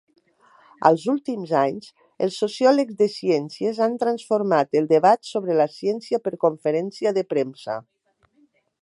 Als 0.87 1.03
últims 1.11 1.51
anys, 1.59 1.91
els 2.27 2.39
sociòlegs 2.45 2.97
de 3.03 3.09
ciències 3.17 3.83
han 3.87 3.99
transformat 4.07 4.81
el 4.83 4.91
debat 4.95 5.33
sobre 5.33 5.59
la 5.63 5.71
"ciència 5.77 6.25
per 6.29 6.37
conferència 6.49 7.17
de 7.21 7.29
premsa". 7.37 7.81